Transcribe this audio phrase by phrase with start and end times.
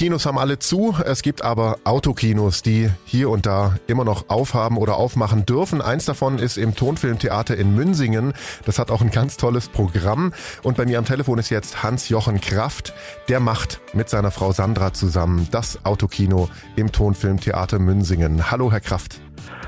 [0.00, 0.96] Kinos haben alle zu.
[1.04, 5.82] Es gibt aber Autokinos, die hier und da immer noch aufhaben oder aufmachen dürfen.
[5.82, 8.32] Eins davon ist im Tonfilmtheater in Münsingen.
[8.64, 10.32] Das hat auch ein ganz tolles Programm.
[10.62, 12.94] Und bei mir am Telefon ist jetzt Hans-Jochen Kraft.
[13.28, 18.50] Der macht mit seiner Frau Sandra zusammen das Autokino im Tonfilmtheater Münsingen.
[18.50, 19.20] Hallo, Herr Kraft.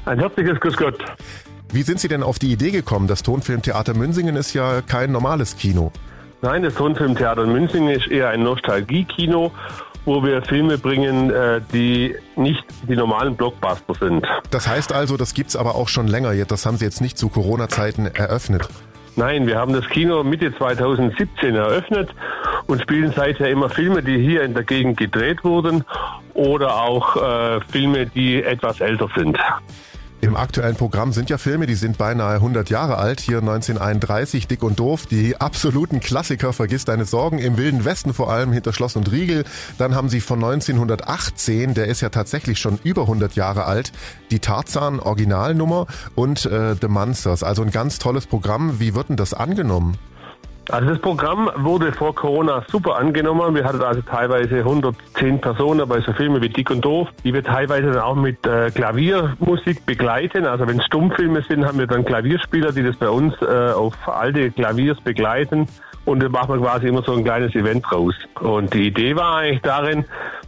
[0.07, 0.99] Ein herzliches Grüß Gott.
[1.75, 3.07] Wie sind Sie denn auf die Idee gekommen?
[3.07, 5.93] Das Tonfilmtheater Münsingen ist ja kein normales Kino.
[6.45, 9.53] Nein, das Tonfilmtheater in München ist eher ein Nostalgie-Kino,
[10.05, 14.27] wo wir Filme bringen, äh, die nicht die normalen Blockbuster sind.
[14.51, 16.33] Das heißt also, das gibt's aber auch schon länger.
[16.45, 18.69] Das haben Sie jetzt nicht zu Corona-Zeiten eröffnet.
[19.15, 22.11] Nein, wir haben das Kino Mitte 2017 eröffnet
[22.67, 25.85] und spielen seither immer Filme, die hier in der Gegend gedreht wurden
[26.33, 29.39] oder auch äh, Filme, die etwas älter sind.
[30.25, 33.19] Im aktuellen Programm sind ja Filme, die sind beinahe 100 Jahre alt.
[33.19, 38.31] Hier 1931, Dick und Doof, die absoluten Klassiker, Vergiss deine Sorgen, im Wilden Westen vor
[38.31, 39.43] allem, hinter Schloss und Riegel.
[39.79, 43.91] Dann haben sie von 1918, der ist ja tatsächlich schon über 100 Jahre alt,
[44.31, 47.43] die Tarzan Originalnummer und äh, The Monsters.
[47.43, 48.79] Also ein ganz tolles Programm.
[48.79, 49.99] Wie wird denn das angenommen?
[50.71, 53.55] Also das Programm wurde vor Corona super angenommen.
[53.55, 57.43] Wir hatten also teilweise 110 Personen bei so Filmen wie Dick und Doof, die wir
[57.43, 60.47] teilweise dann auch mit äh, Klaviermusik begleiten.
[60.47, 63.95] Also wenn es Stummfilme sind, haben wir dann Klavierspieler, die das bei uns äh, auf
[64.07, 65.67] alte Klaviers begleiten.
[66.05, 68.15] Und dann machen wir quasi immer so ein kleines Event raus.
[68.41, 70.05] Und die Idee war eigentlich darin,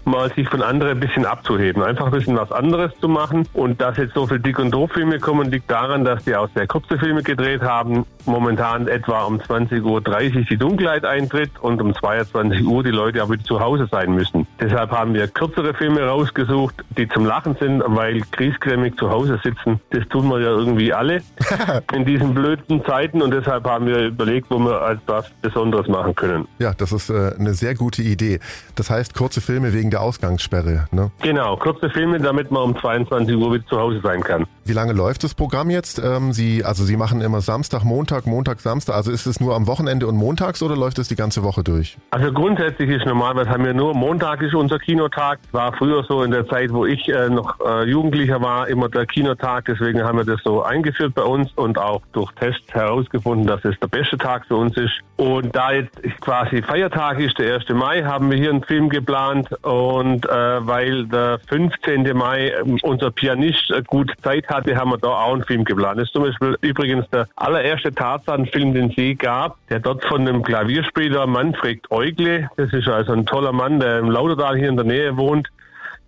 [0.07, 1.83] mal sich von anderen ein bisschen abzuheben.
[1.83, 3.47] Einfach ein bisschen was anderes zu machen.
[3.53, 6.67] Und dass jetzt so viele Dick- und Doof-Filme kommen, liegt daran, dass die auch sehr
[6.67, 8.05] kurze Filme gedreht haben.
[8.27, 13.35] Momentan etwa um 20.30 Uhr die Dunkelheit eintritt und um 22 Uhr die Leute aber
[13.35, 14.47] wieder zu Hause sein müssen.
[14.61, 19.81] Deshalb haben wir kürzere Filme rausgesucht, die zum Lachen sind, weil griesgrämig zu Hause sitzen,
[19.91, 21.23] das tun wir ja irgendwie alle
[21.93, 23.21] in diesen blöden Zeiten.
[23.21, 26.49] Und deshalb haben wir überlegt, wo wir etwas Besonderes machen können.
[26.59, 28.41] Ja, das ist äh, eine sehr gute Idee.
[28.75, 31.11] Das heißt, kurze Filme wegen der Ausgangssperre, ne?
[31.23, 34.45] Genau, kurze Filme, damit man um 22 Uhr wieder zu Hause sein kann.
[34.64, 36.01] Wie lange läuft das Programm jetzt?
[36.02, 38.96] Ähm, Sie, also Sie machen immer Samstag, Montag, Montag, Samstag.
[38.96, 41.96] Also ist es nur am Wochenende und montags oder läuft es die ganze Woche durch?
[42.11, 45.39] Also grundsätzlich ist normalerweise haben wir nur Montag ist unser Kinotag.
[45.52, 49.07] War früher so in der Zeit, wo ich äh, noch äh, Jugendlicher war, immer der
[49.07, 49.67] Kinotag.
[49.67, 53.79] Deswegen haben wir das so eingeführt bei uns und auch durch Tests herausgefunden, dass es
[53.80, 54.95] der beste Tag für uns ist.
[55.17, 57.69] Und da jetzt quasi Feiertag ist, der 1.
[57.69, 62.17] Mai, haben wir hier einen Film geplant und äh, weil der 15.
[62.17, 65.98] Mai äh, unser Pianist äh, gut Zeit hatte, haben wir da auch einen Film geplant.
[65.98, 70.24] Das ist zum Beispiel übrigens der allererste Tarzan-Film, den es je gab, der dort von
[70.24, 74.77] dem Klavierspieler Manfred Eugle, das ist also ein toller Mann, der im Lauderdal hier in
[74.77, 75.48] der Nähe wohnt,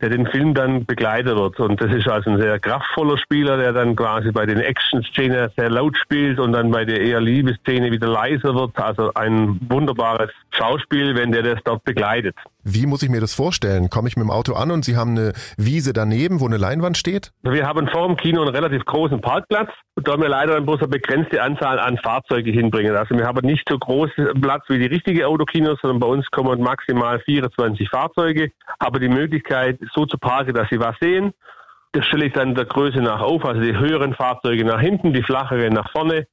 [0.01, 1.59] der den Film dann begleitet wird.
[1.59, 5.71] Und das ist also ein sehr kraftvoller Spieler, der dann quasi bei den Action-Szenen sehr
[5.71, 8.79] laut spielt und dann bei der eher Liebesszene wieder leiser wird.
[8.79, 12.37] Also ein wunderbares Schauspiel, wenn der das dort begleitet.
[12.65, 13.91] Wie muss ich mir das vorstellen?
[13.91, 16.97] Komme ich mit dem Auto an und Sie haben eine Wiese daneben, wo eine Leinwand
[16.97, 17.33] steht?
[17.43, 19.71] Wir haben vor dem Kino einen relativ großen Parkplatz.
[19.95, 22.97] Und da wir leider bloß eine begrenzte Anzahl an Fahrzeugen hinbringen.
[22.97, 26.61] Also wir haben nicht so großen Platz wie die richtige Autokinos, sondern bei uns kommen
[26.61, 28.51] maximal 24 Fahrzeuge.
[28.79, 31.33] Aber die Möglichkeit, so zu parken, dass Sie was sehen.
[31.93, 33.45] Das stelle ich dann der Größe nach auf.
[33.45, 36.27] Also die höheren Fahrzeuge nach hinten, die flacheren nach vorne.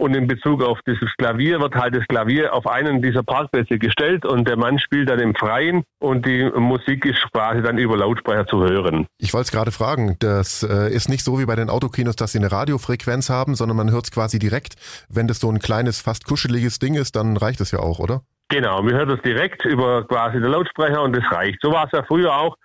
[0.00, 4.24] Und in Bezug auf dieses Klavier wird halt das Klavier auf einen dieser Parkplätze gestellt
[4.24, 8.46] und der Mann spielt dann im Freien und die Musik ist quasi dann über Lautsprecher
[8.46, 9.06] zu hören.
[9.18, 12.32] Ich wollte es gerade fragen, das äh, ist nicht so wie bei den Autokinos, dass
[12.32, 14.76] sie eine Radiofrequenz haben, sondern man hört es quasi direkt.
[15.10, 18.22] Wenn das so ein kleines, fast kuscheliges Ding ist, dann reicht es ja auch, oder?
[18.48, 21.58] Genau, wir hören es direkt über quasi den Lautsprecher und das reicht.
[21.60, 22.56] So war es ja früher auch.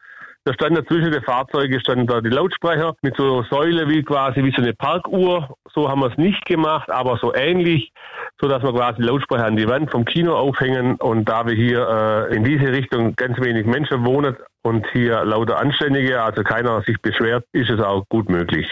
[0.48, 4.52] Da stand zwischen den Fahrzeugen standen da die Lautsprecher mit so Säule wie quasi wie
[4.52, 5.58] so eine Parkuhr.
[5.74, 7.92] So haben wir es nicht gemacht, aber so ähnlich,
[8.40, 10.98] so dass wir quasi Lautsprecher an die Wand vom Kino aufhängen.
[10.98, 15.60] Und da wir hier äh, in diese Richtung ganz wenig Menschen wohnen, und hier lauter
[15.60, 18.68] Anständige, also keiner sich beschwert, ist es auch gut möglich.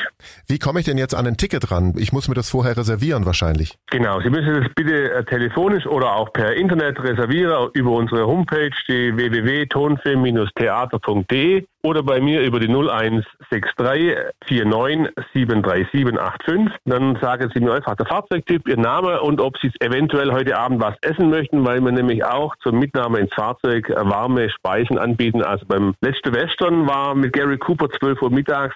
[0.47, 1.93] Wie komme ich denn jetzt an ein Ticket ran?
[1.97, 3.77] Ich muss mir das vorher reservieren wahrscheinlich.
[3.91, 8.71] Genau, Sie müssen das bitte äh, telefonisch oder auch per Internet reservieren über unsere Homepage,
[8.87, 14.15] die www.tonfilm-theater.de oder bei mir über die 0163
[14.49, 16.79] 49 73785.
[16.85, 20.81] Dann sagen Sie mir einfach der Fahrzeugtyp, Ihr Name und ob Sie eventuell heute Abend
[20.81, 25.43] was essen möchten, weil wir nämlich auch zur Mitnahme ins Fahrzeug warme Speisen anbieten.
[25.43, 28.75] Also beim ähm, letzte Western war mit Gary Cooper 12 Uhr mittags.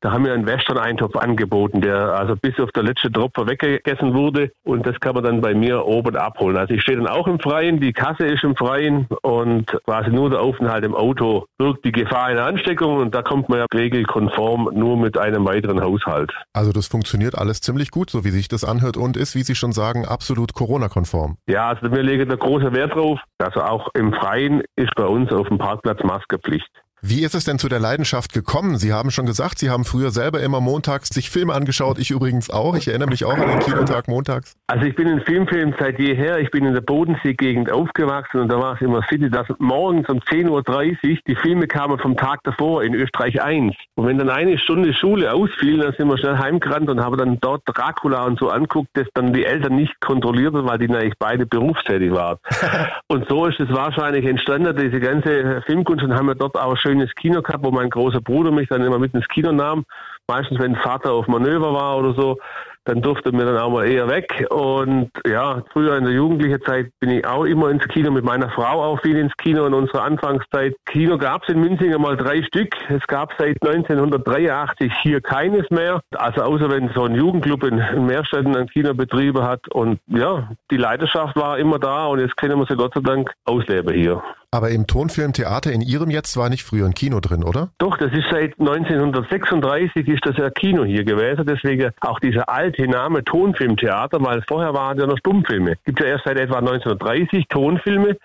[0.00, 4.52] Da haben wir einen Western-Eintopf angeboten, der also bis auf der letzte Tropfer weggegessen wurde.
[4.64, 6.56] Und das kann man dann bei mir oben abholen.
[6.56, 10.30] Also ich stehe dann auch im Freien, die Kasse ist im Freien und quasi nur
[10.30, 14.70] der Aufenthalt im Auto birgt die Gefahr in Ansteckung und da kommt man ja regelkonform
[14.72, 16.32] nur mit einem weiteren Haushalt.
[16.52, 19.54] Also das funktioniert alles ziemlich gut, so wie sich das anhört und ist, wie Sie
[19.54, 21.36] schon sagen, absolut Corona-konform.
[21.46, 23.20] Ja, also wir legen da großen Wert drauf.
[23.38, 26.70] Also auch im Freien ist bei uns auf dem Parkplatz Maskepflicht.
[27.08, 28.78] Wie ist es denn zu der Leidenschaft gekommen?
[28.78, 32.00] Sie haben schon gesagt, Sie haben früher selber immer montags sich Filme angeschaut.
[32.00, 32.74] Ich übrigens auch.
[32.74, 34.56] Ich erinnere mich auch an den Kinotag montags.
[34.66, 36.40] Also ich bin in Filmfilm seit jeher.
[36.40, 40.18] Ich bin in der Bodensee-Gegend aufgewachsen und da war es immer City, dass morgens um
[40.18, 43.76] 10.30 Uhr die Filme kamen vom Tag davor in Österreich 1.
[43.94, 47.38] Und wenn dann eine Stunde Schule ausfiel, dann sind wir schnell heimgerannt und haben dann
[47.38, 51.14] dort Dracula und so anguckt, das dann die Eltern nicht kontrolliert haben, weil die natürlich
[51.20, 52.38] beide berufstätig waren.
[53.06, 57.14] und so ist es wahrscheinlich entstanden, diese ganze Filmkunst und haben wir dort auch schönes
[57.14, 59.84] Kino gehabt, wo mein großer Bruder mich dann immer mit ins Kino nahm.
[60.28, 62.38] Meistens, wenn Vater auf Manöver war oder so,
[62.84, 64.46] dann durfte mir dann auch mal eher weg.
[64.50, 68.48] Und ja, früher in der jugendlichen Zeit bin ich auch immer ins Kino, mit meiner
[68.50, 70.74] Frau auch viel ins Kino in unserer Anfangszeit.
[70.86, 72.74] Kino gab es in Münzinger mal drei Stück.
[72.88, 76.00] Es gab seit 1983 hier keines mehr.
[76.14, 79.68] Also außer wenn so ein Jugendclub in, in Meerstädten ein Kinobetriebe hat.
[79.68, 83.32] Und ja, die Leidenschaft war immer da und jetzt können wir sie Gott sei Dank
[83.44, 84.22] ausleben hier.
[84.50, 87.70] Aber im Tonfilmtheater in Ihrem jetzt war nicht früher ein Kino drin, oder?
[87.78, 91.44] Doch, das ist seit 1936 ist das ja Kino hier gewesen.
[91.46, 95.74] Deswegen auch dieser alte Name Tonfilmtheater, weil vorher waren ja noch Stummfilme.
[95.84, 98.16] Gibt ja erst seit etwa 1930 Tonfilme.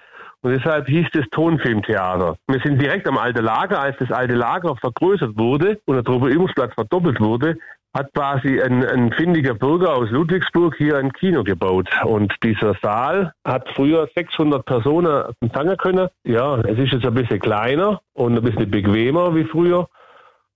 [0.43, 2.35] Und deshalb hieß es Tonfilmtheater.
[2.47, 6.73] Wir sind direkt am Alte Lager, als das Alte Lager vergrößert wurde und der Truppeübungsplatz
[6.73, 7.57] verdoppelt wurde,
[7.93, 11.89] hat quasi ein, ein findiger Bürger aus Ludwigsburg hier ein Kino gebaut.
[12.05, 16.07] Und dieser Saal hat früher 600 Personen empfangen können.
[16.23, 19.89] Ja, es ist jetzt ein bisschen kleiner und ein bisschen bequemer wie früher.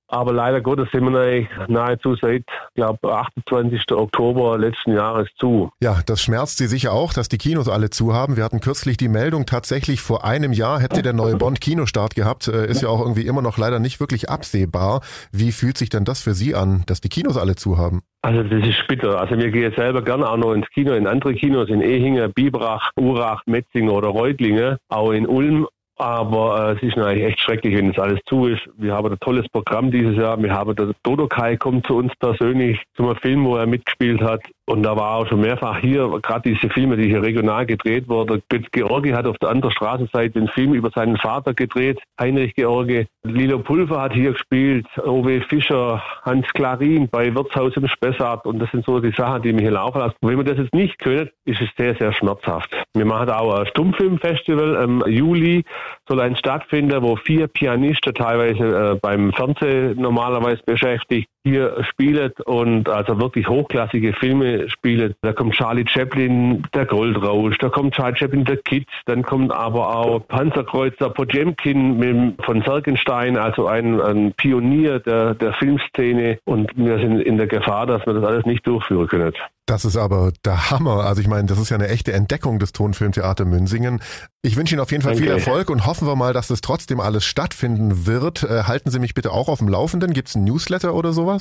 [0.08, 2.44] Aber leider Gottes sind wir nahezu seit,
[2.76, 3.92] glaube 28.
[3.92, 5.72] Oktober letzten Jahres zu.
[5.82, 8.38] Ja, das schmerzt Sie sicher auch, dass die Kinos alle zu haben.
[8.38, 12.48] Wir hatten kürzlich die Meldung, tatsächlich vor einem Jahr hätte der neue Bond-Kinostart gehabt.
[12.48, 15.02] Äh, ist ja auch irgendwie immer noch leider nicht wirklich absehbar.
[15.32, 18.02] Wie fühlt sich denn das für Sie an, dass die Kinos alle zu haben?
[18.22, 19.20] Also das ist bitter.
[19.20, 22.90] Also wir gehen selber gerne auch noch ins Kino, in andere Kinos, in Ehinge, Bibrach,
[22.96, 25.68] Urach, Metzinger oder Reutlinge, auch in Ulm
[25.98, 28.62] aber äh, es ist eigentlich echt schrecklich, wenn das alles zu ist.
[28.78, 30.42] Wir haben ein tolles Programm dieses Jahr.
[30.42, 34.42] Wir haben der Dodokai kommt zu uns persönlich zum Film, wo er mitgespielt hat.
[34.68, 38.42] Und da war auch schon mehrfach hier, gerade diese Filme, die hier regional gedreht wurden.
[38.72, 43.06] Georgi hat auf der anderen Straßenseite den Film über seinen Vater gedreht, Heinrich Georgi.
[43.24, 48.48] Lilo Pulver hat hier gespielt, Owe Fischer, Hans Klarin bei Wirtshaus im Spessart.
[48.48, 50.16] Und das sind so die Sachen, die mich hier laufen lassen.
[50.20, 52.76] Und wenn man das jetzt nicht können, ist es sehr, sehr schmerzhaft.
[52.96, 55.64] Wir machen auch ein Stummfilmfestival im Juli,
[56.08, 62.90] soll ein stattfinden, wo vier Pianisten teilweise äh, beim Fernsehen normalerweise beschäftigt hier spielen und
[62.90, 65.14] also wirklich hochklassige Filme spielen.
[65.22, 69.96] Da kommt Charlie Chaplin, der Goldrausch, da kommt Charlie Chaplin, der Kids, dann kommt aber
[69.96, 76.98] auch Panzerkreuzer Potemkin mit, von Sergenstein, also ein, ein Pionier der, der Filmszene und wir
[76.98, 79.34] sind in der Gefahr, dass wir das alles nicht durchführen können.
[79.68, 81.06] Das ist aber der Hammer.
[81.06, 84.00] Also ich meine, das ist ja eine echte Entdeckung des Tonfilmtheater Münsingen.
[84.44, 85.28] Ich wünsche Ihnen auf jeden Fall Danke.
[85.28, 88.44] viel Erfolg und hoffen wir mal, dass es trotzdem alles stattfinden wird.
[88.44, 90.14] Äh, halten Sie mich bitte auch auf dem Laufenden.
[90.14, 91.35] Gibt es ein Newsletter oder sowas?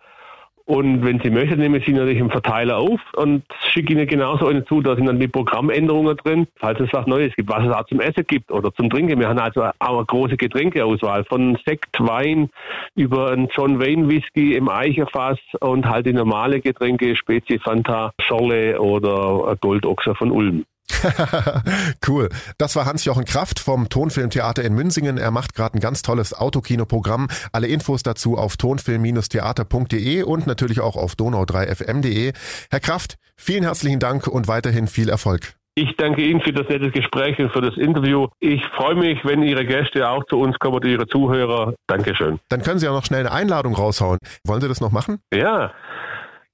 [0.65, 4.65] Und wenn Sie möchten, nehmen Sie natürlich im Verteiler auf und schicke Ihnen genauso eine
[4.65, 4.81] zu.
[4.81, 8.01] Da sind dann die Programmänderungen drin, falls es was Neues gibt, was es auch zum
[8.01, 9.19] Essen gibt oder zum Trinken.
[9.19, 12.51] Wir haben also auch eine große Getränkeauswahl von Sekt, Wein
[12.95, 18.81] über einen John Wayne Whisky im Eicherfass und halt die normale Getränke, Spezi Fanta, Schorle
[18.81, 20.65] oder Goldochser von Ulm.
[22.09, 22.29] cool.
[22.59, 25.19] Das war Hans-Jochen Kraft vom Tonfilmtheater in Münsingen.
[25.19, 27.29] Er macht gerade ein ganz tolles Autokinoprogramm.
[27.53, 32.33] Alle Infos dazu auf tonfilm-theater.de und natürlich auch auf donau3fm.de.
[32.71, 35.55] Herr Kraft, vielen herzlichen Dank und weiterhin viel Erfolg.
[35.75, 38.29] Ich danke Ihnen für das nette Gespräch und für das Interview.
[38.41, 41.75] Ich freue mich, wenn Ihre Gäste auch zu uns kommen, Ihre Zuhörer.
[41.87, 42.41] Dankeschön.
[42.51, 44.19] Dann können Sie auch noch schnell eine Einladung raushauen.
[44.45, 45.21] Wollen Sie das noch machen?
[45.33, 45.73] Ja.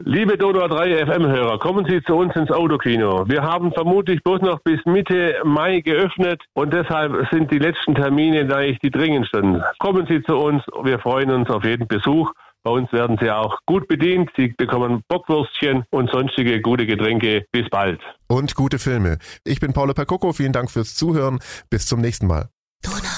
[0.05, 3.29] Liebe Dodo 3 FM-Hörer, kommen Sie zu uns ins Autokino.
[3.29, 8.43] Wir haben vermutlich bloß noch bis Mitte Mai geöffnet und deshalb sind die letzten Termine
[8.55, 9.61] eigentlich die dringendsten.
[9.81, 12.33] Kommen Sie zu uns, wir freuen uns auf jeden Besuch.
[12.63, 14.31] Bei uns werden Sie auch gut bedient.
[14.37, 17.47] Sie bekommen Bockwürstchen und sonstige gute Getränke.
[17.51, 18.01] Bis bald.
[18.29, 19.19] Und gute Filme.
[19.43, 20.33] Ich bin Paolo Percoco.
[20.33, 21.41] Vielen Dank fürs Zuhören.
[21.71, 22.51] Bis zum nächsten Mal.
[22.83, 23.18] Donau.